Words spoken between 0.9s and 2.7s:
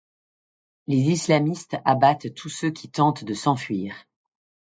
islamistes abattent tous